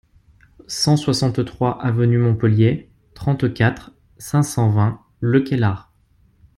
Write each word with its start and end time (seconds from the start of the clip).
cent 0.65 0.97
soixante-trois 0.97 1.79
avenue 1.85 2.17
Montpellier, 2.17 2.89
trente-quatre, 3.13 3.91
cinq 4.17 4.41
cent 4.41 4.71
vingt, 4.71 4.99
Le 5.19 5.41
Caylar 5.41 5.93